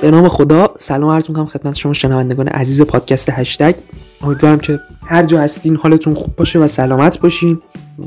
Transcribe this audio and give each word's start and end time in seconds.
به 0.00 0.10
نام 0.10 0.28
خدا 0.28 0.70
سلام 0.78 1.10
عرض 1.10 1.28
می‌کنم 1.28 1.46
خدمت 1.46 1.76
شما 1.76 1.92
شنوندگان 1.92 2.48
عزیز 2.48 2.82
پادکست 2.82 3.30
هشتگ. 3.30 3.74
امیدوارم 4.22 4.58
که 4.58 4.80
هر 5.06 5.24
جا 5.24 5.40
هستین 5.40 5.76
حالتون 5.76 6.14
خوب 6.14 6.36
باشه 6.36 6.58
و 6.58 6.68
سلامت 6.68 7.20
باشین 7.20 7.58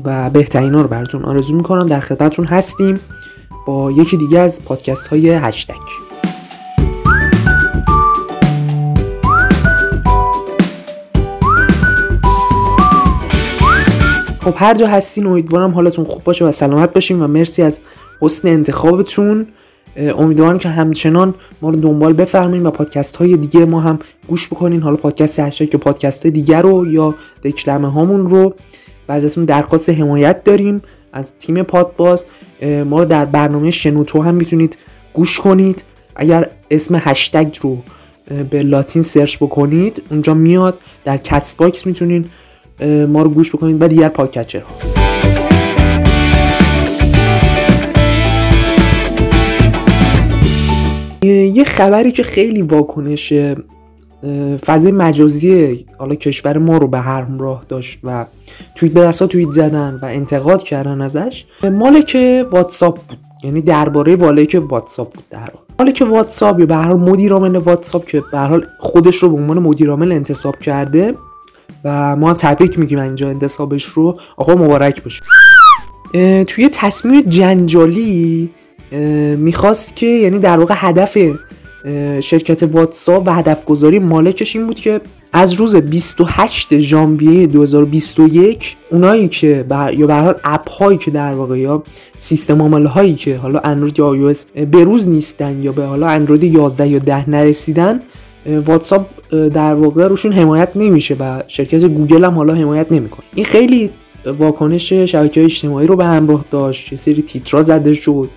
و 0.04 0.30
بهترین 0.30 0.72
رو 0.72 0.88
براتون 0.88 1.24
آرزو 1.24 1.54
می‌کنم. 1.54 1.86
در 1.86 2.00
خدمتتون 2.00 2.44
هستیم 2.44 3.00
با 3.66 3.90
یکی 3.90 4.16
دیگه 4.16 4.38
از 4.38 4.62
پادکست 4.62 5.06
های 5.06 5.30
هشتگ. 5.30 5.74
خب 14.40 14.54
هر 14.56 14.74
جا 14.74 14.86
هستین 14.86 15.26
امیدوارم 15.26 15.74
حالتون 15.74 16.04
خوب 16.04 16.24
باشه 16.24 16.44
و 16.44 16.52
سلامت 16.52 16.92
باشین 16.92 17.22
و 17.22 17.26
مرسی 17.26 17.62
از 17.62 17.80
حسن 18.20 18.48
انتخابتون. 18.48 19.46
امیدوارم 19.96 20.58
که 20.58 20.68
همچنان 20.68 21.34
ما 21.62 21.70
رو 21.70 21.76
دنبال 21.76 22.12
بفرمایید 22.12 22.66
و 22.66 22.70
پادکست 22.70 23.16
های 23.16 23.36
دیگه 23.36 23.64
ما 23.64 23.80
هم 23.80 23.98
گوش 24.28 24.48
بکنین. 24.48 24.82
حالا 24.82 24.96
پادکست 24.96 25.40
هشتگ 25.40 25.68
که 25.68 25.78
پادکست 25.78 26.22
های 26.22 26.30
دیگر 26.30 26.62
رو 26.62 26.86
یا 26.86 27.14
دکلمه 27.42 27.90
هامون 27.90 28.28
رو 28.28 28.54
و 29.08 29.12
ازتون 29.12 29.44
درخواست 29.44 29.90
حمایت 29.90 30.44
داریم 30.44 30.82
از 31.12 31.32
تیم 31.38 31.62
پادباز 31.62 32.24
ما 32.86 32.98
رو 32.98 33.04
در 33.04 33.24
برنامه 33.24 33.70
شنوتو 33.70 34.22
هم 34.22 34.34
می‌تونید 34.34 34.76
گوش 35.14 35.40
کنید. 35.40 35.84
اگر 36.16 36.48
اسم 36.70 37.00
هشتگ 37.00 37.56
رو 37.62 37.78
به 38.50 38.62
لاتین 38.62 39.02
search 39.02 39.36
بکنید 39.36 40.02
اونجا 40.10 40.34
میاد. 40.34 40.78
در 41.04 41.16
کست 41.16 41.54
باکس 41.54 41.86
می‌تونین 41.86 42.26
ما 43.08 43.22
رو 43.22 43.28
گوش 43.28 43.54
بکنید. 43.54 43.82
و 43.82 43.88
دیگر 43.88 44.08
podcatcher 44.08 44.60
ها 44.60 45.03
یه 51.34 51.64
خبری 51.64 52.12
که 52.12 52.22
خیلی 52.22 52.62
واکنش 52.62 53.32
فضای 54.66 54.92
مجازی 54.92 55.86
حالا 55.98 56.14
کشور 56.14 56.58
ما 56.58 56.76
رو 56.76 56.88
به 56.88 56.98
همراه 56.98 57.64
داشت 57.68 57.98
و 58.04 58.26
توییت 58.74 58.94
به 58.94 59.00
دستا 59.00 59.26
توییت 59.26 59.50
زدن 59.50 59.98
و 60.02 60.04
انتقاد 60.04 60.62
کردن 60.62 61.00
ازش 61.00 61.44
مالک 61.72 62.16
واتساپ 62.50 63.00
بود. 63.08 63.18
یعنی 63.44 63.60
درباره 63.60 64.16
مالک 64.16 64.62
واتساپ 64.68 65.14
بود 65.14 65.24
در 65.30 65.50
مالک 65.78 66.04
واتساپ 66.10 66.60
یا 66.60 66.66
به 66.66 66.74
هر 66.74 66.88
حال 66.88 66.96
مدیر 66.96 67.32
عامل 67.32 67.56
واتساپ 67.56 68.06
که 68.06 68.22
به 68.32 68.38
حال 68.38 68.66
خودش 68.78 69.16
رو 69.16 69.28
به 69.28 69.36
عنوان 69.36 69.58
مدیر 69.58 69.90
عامل 69.90 70.12
انتصاب 70.12 70.58
کرده 70.58 71.14
و 71.84 72.16
ما 72.16 72.28
هم 72.28 72.34
تبریک 72.34 72.78
میگیم 72.78 72.98
اینجا 72.98 73.28
انتصابش 73.28 73.84
رو. 73.84 74.18
آقا 74.36 74.54
مبارک 74.54 75.02
باشه 75.02 75.24
توی 76.44 76.68
تصمیم 76.72 77.20
جنجالی 77.20 78.50
می‌خواست 79.36 79.96
که 79.96 80.06
یعنی 80.06 80.38
در 80.38 80.58
واقع 80.58 80.74
هدف 80.76 81.18
شرکت 82.20 82.62
واتساپ 82.62 83.22
و 83.26 83.34
هدف 83.34 83.64
گذاری 83.64 83.98
مالکش 83.98 84.56
این 84.56 84.66
بود 84.66 84.80
که 84.80 85.00
از 85.32 85.52
روز 85.52 85.76
28 85.76 86.78
ژانویه 86.78 87.46
2021 87.46 88.76
اونایی 88.90 89.28
که 89.28 89.64
یا 89.96 90.06
به 90.06 90.14
حال 90.14 90.34
app 90.44 90.70
هایی 90.70 90.98
که 90.98 91.10
در 91.10 91.32
واقع 91.32 91.58
یا 91.58 91.82
سیستم 92.16 92.62
عامل 92.62 92.86
هایی 92.86 93.14
که 93.14 93.36
حالا 93.36 93.58
اندروید 93.58 93.98
یا 93.98 94.06
آی 94.06 94.34
به 94.70 94.84
روز 94.84 95.08
نیستن 95.08 95.62
یا 95.62 95.72
به 95.72 95.84
حالا 95.84 96.06
اندروید 96.06 96.44
11 96.44 96.88
یا 96.88 96.98
10 96.98 97.30
نرسیدن 97.30 98.00
واتساپ 98.66 99.06
در 99.30 99.74
واقع 99.74 100.08
روشون 100.08 100.32
حمایت 100.32 100.68
نمیشه 100.74 101.16
و 101.20 101.42
شرکت 101.48 101.84
گوگل 101.84 102.24
هم 102.24 102.34
حالا 102.34 102.54
حمایت 102.54 102.92
نمی‌کنه. 102.92 103.26
این 103.34 103.44
خیلی 103.44 103.90
واکنش 104.38 104.92
شبکه 104.92 105.44
اجتماعی 105.44 105.86
رو 105.86 105.96
به 105.96 106.04
همراه 106.04 106.44
داشت 106.50 106.92
یه 106.92 106.98
سری 106.98 107.22
تیترا 107.22 107.62
زده 107.62 107.94
شد. 107.94 108.28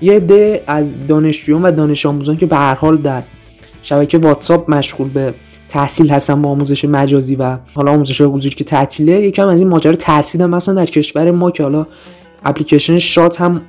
یه 0.00 0.12
عده 0.12 0.62
از 0.66 1.06
دانشجویان 1.06 1.62
و 1.62 1.70
دانش 1.70 2.06
آموزان 2.06 2.36
که 2.36 2.46
به 2.46 2.56
هر 2.56 2.74
حال 2.74 2.96
در 2.96 3.22
شبکه 3.82 4.18
واتساپ 4.18 4.70
مشغول 4.70 5.08
به 5.08 5.34
تحصیل 5.68 6.10
هستن 6.10 6.42
با 6.42 6.48
آموزش 6.48 6.84
مجازی 6.84 7.36
و 7.36 7.58
حالا 7.74 7.92
آموزش 7.92 8.20
حضوری 8.20 8.54
که 8.54 8.64
تعطیله 8.64 9.12
یکم 9.12 9.48
از 9.48 9.60
این 9.60 9.68
ماجرا 9.68 9.94
ترسیدن 9.94 10.50
مثلا 10.50 10.74
در 10.74 10.86
کشور 10.86 11.30
ما 11.30 11.50
که 11.50 11.62
حالا 11.62 11.86
اپلیکیشن 12.44 12.98
شاد 12.98 13.40
هم 13.40 13.62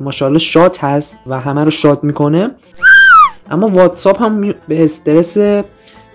ماشاءالله 0.00 0.38
شاد 0.38 0.84
هست 0.84 1.16
و 1.26 1.40
همه 1.40 1.64
رو 1.64 1.70
شاد 1.70 2.04
می‌کنه. 2.04 2.50
اما 3.50 3.66
واتساپ 3.66 4.22
هم 4.22 4.40
به 4.68 4.84
استرس 4.84 5.38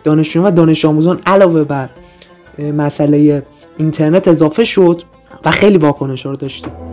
دانشجویان 0.03 0.47
و 0.47 0.51
دانش 0.51 0.85
آموزان 0.85 1.19
علاوه 1.25 1.63
بر 1.63 1.89
مسئله 2.59 3.45
اینترنت 3.77 4.27
اضافه 4.27 4.63
شد 4.63 5.01
و 5.45 5.51
خیلی 5.51 5.77
واکنش 5.77 6.25
رو 6.25 6.35
داشتیم. 6.35 6.86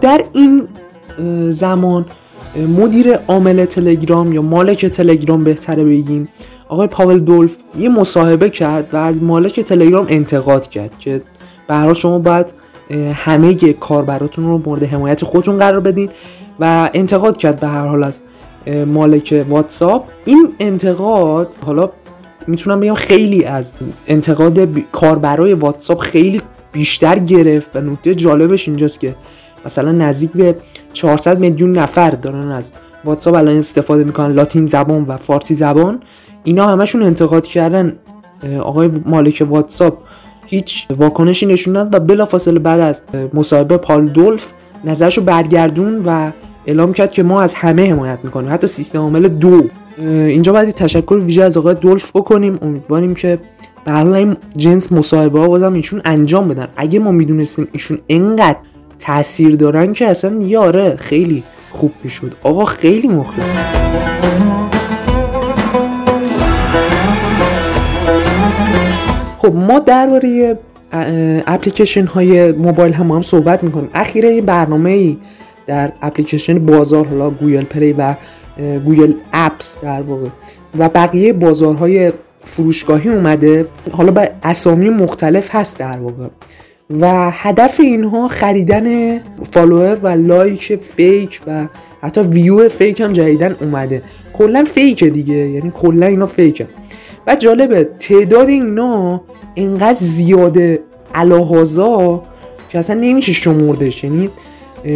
در 0.00 0.24
این 0.32 0.68
زمان 1.50 2.06
مدیر 2.78 3.14
عامل 3.14 3.64
تلگرام 3.64 4.32
یا 4.32 4.42
مالک 4.42 4.86
تلگرام 4.86 5.44
بهتره 5.44 5.84
بگیم 5.84 6.28
آقای 6.68 6.86
پاول 6.86 7.18
دولف 7.18 7.56
یه 7.78 7.88
مصاحبه 7.88 8.50
کرد 8.50 8.88
و 8.92 8.96
از 8.96 9.22
مالک 9.22 9.60
تلگرام 9.60 10.06
انتقاد 10.08 10.68
کرد 10.68 10.98
که 10.98 11.22
به 11.68 11.94
شما 11.94 12.18
باید 12.18 12.54
همه 13.14 13.72
کاربراتون 13.72 14.44
رو 14.44 14.62
مورد 14.66 14.84
حمایت 14.84 15.24
خودتون 15.24 15.56
قرار 15.56 15.80
بدین 15.80 16.10
و 16.60 16.90
انتقاد 16.94 17.36
کرد 17.36 17.60
به 17.60 17.68
هر 17.68 17.86
حال 17.86 18.04
از 18.04 18.20
مالک 18.86 19.46
واتساپ. 19.48 20.04
این 20.24 20.52
انتقاد 20.60 21.56
حالا 21.66 21.90
می‌تونم 22.46 22.80
بگم 22.80 22.94
خیلی 22.94 23.44
از 23.44 23.72
انتقاد 24.06 24.78
کاربرای 24.92 25.54
واتساپ 25.54 25.98
خیلی 25.98 26.42
بیشتر 26.72 27.18
گرفت 27.18 27.76
و 27.76 27.80
نکته 27.80 28.14
جالبش 28.14 28.68
اینجاست 28.68 29.00
که 29.00 29.16
مثلا 29.64 29.92
نزدیک 29.92 30.30
به 30.30 30.56
400 30.92 31.38
میلیون 31.38 31.78
نفر 31.78 32.10
دارن 32.10 32.50
از 32.50 32.72
واتساپ 33.04 33.34
الان 33.34 33.56
استفاده 33.56 34.04
می‌کنن 34.04 34.32
لاتین 34.32 34.66
زبان 34.66 35.04
و 35.04 35.16
فارسی 35.16 35.54
زبان. 35.54 36.00
اینا 36.44 36.66
همشون 36.66 37.02
انتقاد 37.02 37.46
کردن 37.46 37.96
آقای 38.62 38.90
مالک 39.06 39.46
واتساپ 39.50 39.98
هیچ 40.46 40.86
واکنشی 40.96 41.46
نشون 41.46 41.76
و 41.76 41.84
بلافاصله 41.84 42.58
بعد 42.58 42.80
از 42.80 43.02
مصاحبه 43.34 43.76
پال 43.76 44.06
دولف 44.06 44.52
نظرشو 44.84 45.22
برگردون 45.22 46.02
و 46.06 46.30
اعلام 46.66 46.92
کرد 46.92 47.12
که 47.12 47.22
ما 47.22 47.42
از 47.42 47.54
همه 47.54 47.90
حمایت 47.90 48.18
می‌کنیم 48.22 48.52
حتی 48.52 48.66
سیستم 48.66 48.98
عامل 48.98 49.28
دو. 49.28 49.62
اینجا 49.98 50.52
باید 50.52 50.70
تشکر 50.70 51.20
ویژه 51.24 51.42
از 51.42 51.56
آقای 51.56 51.74
دولف 51.74 52.10
بکنیم. 52.16 52.58
امیدواریم 52.62 53.14
که 53.14 53.38
به 53.84 54.06
این 54.14 54.36
جنس 54.56 54.92
مصاحبه 54.92 55.40
ها 55.40 55.48
بازم 55.48 55.72
ایشون 55.72 56.00
انجام 56.04 56.48
بدن. 56.48 56.68
اگه 56.76 56.98
ما 56.98 57.12
می‌دونستیم 57.12 57.68
ایشون 57.72 57.98
انقدر 58.08 58.56
تاثیر 59.00 59.56
دارن 59.56 59.92
که 59.92 60.06
اصلا 60.06 60.36
یاره 60.40 60.96
خیلی 60.96 61.42
خوب 61.70 61.92
می‌شد. 62.04 62.34
آقا 62.42 62.64
خیلی 62.64 63.08
مخلص. 63.08 63.56
خب 69.38 69.54
ما 69.54 69.78
درباره 69.78 70.58
اپلیکیشن 71.46 72.06
های 72.06 72.52
موبایل 72.52 72.92
هم, 72.92 73.10
هم 73.10 73.22
صحبت 73.22 73.64
می‌کنیم. 73.64 73.90
اخیرا 73.94 74.28
این 74.28 74.46
برنامه 74.46 74.90
ای 74.90 75.18
در 75.66 75.92
اپلیکیشن 76.02 76.58
بازار 76.66 77.06
حالا 77.06 77.30
گوگل 77.30 77.64
پلی 77.64 77.92
و 77.92 78.14
گوگل 78.84 79.12
اپس 79.32 79.78
در 79.82 80.02
واقع. 80.02 80.28
و 80.78 80.88
بقیه 80.88 81.32
بازارهای 81.32 82.12
فروشگاهی 82.44 83.10
اومده. 83.10 83.66
حالا 83.92 84.12
به 84.12 84.30
اسامی 84.42 84.90
مختلف 84.90 85.54
هست 85.54 85.78
در 85.78 85.98
واقع. 85.98 86.26
و 86.90 87.30
هدف 87.30 87.80
اینها 87.80 88.28
خریدن 88.28 89.18
follower 89.52 89.98
و 90.02 90.08
like 90.08 90.76
fake 90.76 91.40
و 91.46 91.66
حتی 92.02 92.20
view 92.20 92.68
fake 92.68 93.00
هم 93.00 93.12
جدیدن 93.12 93.56
اومده. 93.60 94.02
کلا 94.32 94.64
fake 94.64 95.04
دیگه 95.04 95.34
یعنی 95.34 95.72
کلا 95.74 96.06
اینا 96.06 96.26
fake 96.26 96.60
ه 96.60 96.68
و 97.26 97.36
جالبه 97.36 97.84
تعداد 97.84 98.48
اینا 98.48 99.20
اینقدر 99.54 99.92
زیاده 99.92 100.82
الهازا 101.14 102.22
که 102.68 102.78
اصلا 102.78 103.00
نمیشه 103.00 103.32
شمردش 103.32 104.04
یعنی 104.04 104.30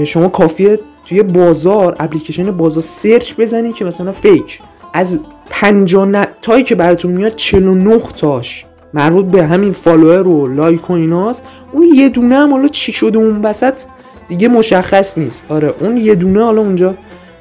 شما 0.04 0.28
کافیه 0.28 0.78
توی 1.06 1.22
بازار 1.22 1.96
اپلیکیشن 2.00 2.50
بازار 2.50 2.82
search 2.82 3.34
بزنی 3.34 3.72
که 3.72 3.84
مثلا 3.84 4.12
fake 4.12 4.60
از 4.92 5.20
50 5.50 6.26
تایی 6.42 6.64
که 6.64 6.74
براتون 6.74 7.12
میاد 7.12 7.36
49 7.36 7.98
تاش. 7.98 8.66
مربوط 8.94 9.24
به 9.24 9.46
همین 9.46 9.72
follower 9.72 10.28
و 10.28 10.46
like 10.46 10.90
و 10.90 10.92
ایناست 10.92 11.42
اون 11.72 11.88
یه 11.94 12.08
دونه 12.08 12.34
هم 12.34 12.50
حالا 12.50 12.68
چی 12.68 12.92
شده 12.92 13.18
اون 13.18 13.40
وسط 13.40 13.82
دیگه 14.28 14.48
مشخص 14.48 15.18
نیست. 15.18 15.44
آره 15.48 15.74
اون 15.80 15.96
یه 15.96 16.14
دونه 16.14 16.44
حالا 16.44 16.60
اونجا 16.60 16.94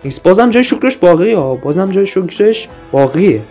نیست. 0.06 0.24
بازم 0.24 0.50
جای 0.50 0.64
شکرش 0.64 0.98
باقیه. 0.98 1.38
ها 1.38 1.56
بازم 1.56 1.92
جای 1.92 2.06
شکرش 2.06 2.70
باقیه. 2.92 3.42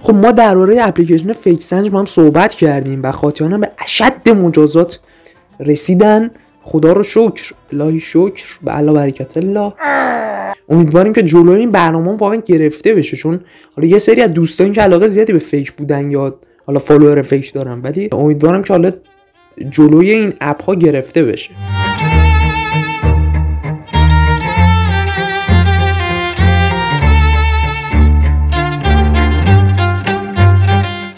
خب 0.00 0.14
ما 0.14 0.32
درباره 0.32 0.86
اپلیکیشن 0.86 1.32
fake 1.32 1.62
سنج 1.62 1.90
با 1.90 1.98
هم 1.98 2.04
صحبت 2.04 2.54
کردیم 2.54 3.02
و 3.02 3.10
خاطیان 3.10 3.60
به 3.60 3.70
اشد 3.78 4.28
مجازات 4.28 5.00
رسیدن. 5.60 6.30
خدا 6.62 6.92
رو 6.92 7.02
شکر. 7.02 7.52
الهی 7.72 8.00
شکر. 8.00 8.58
به 8.62 8.76
الله 8.76 8.92
برکت 8.92 9.36
الله. 9.36 9.72
امیدواریم 10.70 11.12
که 11.12 11.22
جلوی 11.22 11.60
این 11.60 11.70
برنامه 11.70 12.16
واقعا 12.16 12.36
گرفته 12.46 12.94
بشه 12.94 13.16
چون 13.16 13.40
حالا 13.76 13.88
یه 13.88 13.98
سری 13.98 14.20
از 14.20 14.32
دوستان 14.32 14.72
که 14.72 14.80
علاقه 14.80 15.06
زیادی 15.06 15.32
به 15.32 15.38
fake 15.38 15.72
بودن 15.72 16.10
یا 16.10 16.38
حالا 16.66 16.78
follower 16.78 17.22
fake 17.22 17.52
دارن 17.52 17.80
ولی 17.80 18.08
امیدوارم 18.12 18.62
که 18.62 18.72
حالا 18.72 18.90
جلوی 19.70 20.10
این 20.10 20.32
اپ 20.40 20.62
ها 20.62 20.74
گرفته 20.74 21.24
بشه. 21.24 21.50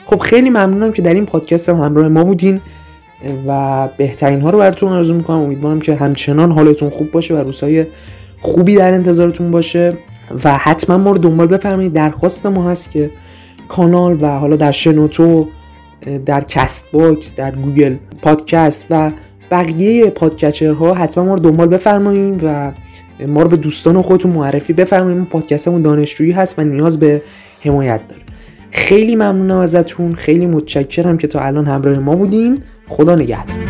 خب 0.05 0.19
خیلی 0.19 0.50
ممنونم 0.50 0.93
که 0.93 1.03
در 1.03 1.14
این 1.14 1.26
پادکست 1.26 1.69
هم 1.69 1.76
همراه 1.76 2.08
ما 2.08 2.25
بودین 2.25 2.61
و 3.46 3.88
بهترین 3.96 4.41
ها 4.41 4.50
رو 4.50 4.58
براتون 4.58 4.93
آرزو 4.93 5.14
می‌کنم. 5.14 5.38
امیدوارم 5.38 5.81
که 5.81 5.94
همچنان 5.94 6.50
حالتون 6.50 6.91
خوب 6.91 7.11
باشه 7.11 7.35
و 7.35 7.37
روزهای 7.37 7.87
خوبی 8.41 8.75
در 8.75 8.95
انتظارتون 8.95 9.51
باشه 9.51 9.93
و 10.45 10.57
حتما 10.57 10.99
ما 10.99 11.11
رو 11.11 11.19
دنبال 11.19 11.47
بفرمایید. 11.47 11.93
درخواست 11.93 12.47
ما 12.47 12.71
هست 12.71 12.91
که 12.91 13.11
کانال 13.69 14.19
و 14.21 14.27
حالا 14.27 14.57
در 14.57 14.73
شنوتو 14.73 15.49
در 16.27 16.41
Castbox 16.41 17.35
در 17.35 17.51
Google 17.50 17.97
Podcast 18.23 18.87
و 18.91 19.11
بقیه 19.51 20.11
podcatcher 20.11 20.87
ها 20.87 20.94
حتما 20.95 21.25
ما 21.25 21.35
رو 21.35 21.41
دنبال 21.41 21.69
بفرمایید 21.69 22.41
و 22.45 22.73
ما 23.27 23.43
رو 23.43 23.49
به 23.49 23.57
دوستان 23.57 24.03
خودتون 24.03 24.33
معرفی 24.33 24.73
بفرمایید. 24.73 25.25
پادکستمون 25.25 25.83
دانشجویی 25.83 26.33
هست 26.33 26.59
و 26.59 26.65
نیاز 26.65 26.99
به 26.99 27.23
حمایت 27.61 28.09
داره. 28.09 28.23
خیلی 28.71 29.17
ممنونم 29.17 29.59
ازتون. 29.59 30.13
خیلی 30.13 30.47
متشکرم 30.47 31.19
که 31.19 31.27
تا 31.27 31.41
الان 31.41 31.67
همراه 31.67 31.99
ما 31.99 32.17
بودین. 32.17 32.59
خدا 32.89 33.15
نگهدار. 33.15 33.69